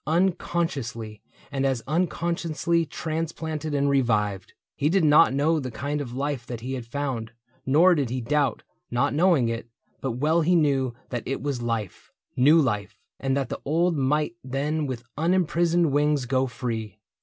[0.07, 1.21] Unconsciously,
[1.51, 4.53] and as unconsciously Transplanted and revived.
[4.75, 7.33] He did not know The kind of life that he had found,
[7.67, 9.69] nor did He doubt, not knowing it;
[9.99, 14.33] but well he knew That it was life— new life, and that the old Might
[14.43, 16.97] then with unimprisoned wings go free.